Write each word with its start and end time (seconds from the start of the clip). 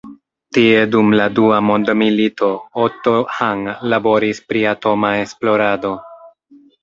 Tie 0.57 0.77
dum 0.93 1.09
la 1.19 1.25
dua 1.39 1.59
mondmilito, 1.65 2.49
Otto 2.87 3.13
Hahn 3.39 3.61
laboris 3.93 4.41
pri 4.53 4.63
atoma 4.73 5.11
esplorado. 5.27 5.93